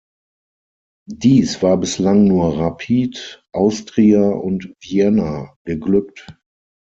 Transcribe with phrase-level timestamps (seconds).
[1.07, 6.25] Dies war bislang nur Rapid, Austria und Vienna geglückt.